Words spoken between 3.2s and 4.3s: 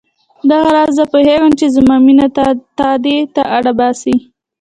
ته اړ باسي.